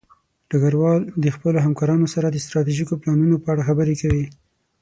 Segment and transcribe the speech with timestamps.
[0.49, 4.25] ډګروال د خپلو همکارانو سره د ستراتیژیکو پلانونو په اړه خبرې کوي.